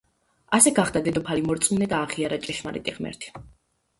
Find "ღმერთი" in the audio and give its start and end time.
2.97-3.33